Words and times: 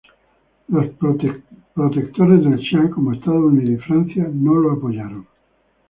Los 0.69 0.87
protectores 0.95 2.43
del 2.43 2.57
Sha, 2.57 2.89
como 2.89 3.13
Estados 3.13 3.43
Unidos 3.53 3.69
y 3.69 3.85
Francia, 3.87 4.27
no 4.33 4.55
lo 4.55 4.71
apoyaron. 4.71 5.27